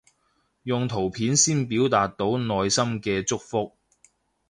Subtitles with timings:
[0.63, 3.77] 用圖片先表達到內心嘅祝福